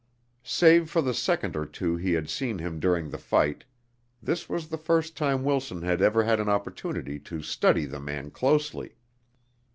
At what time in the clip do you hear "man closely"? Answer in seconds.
7.99-8.95